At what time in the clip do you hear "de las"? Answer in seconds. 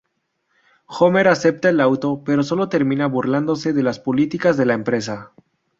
3.71-3.99